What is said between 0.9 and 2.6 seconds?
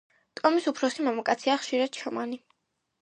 მამაკაცია, ხშირად შამანი.